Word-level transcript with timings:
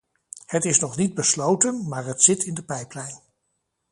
Het 0.45 0.65
is 0.65 0.79
nog 0.79 0.97
niet 0.97 1.13
besloten, 1.13 1.87
maar 1.87 2.05
het 2.05 2.21
zit 2.21 2.43
in 2.43 2.53
de 2.53 2.63
pijplijn. 2.63 3.19